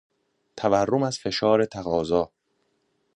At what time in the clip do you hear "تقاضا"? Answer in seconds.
1.65-2.31